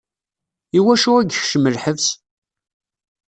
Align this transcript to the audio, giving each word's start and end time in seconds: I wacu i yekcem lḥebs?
I 0.77 0.79
wacu 0.85 1.11
i 1.19 1.23
yekcem 1.29 1.65
lḥebs? 1.75 2.07